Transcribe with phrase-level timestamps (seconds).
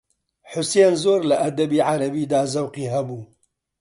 [0.51, 3.21] حوسێن زۆر لە ئەدەبی عەرەبیدا زەوقی هەبوو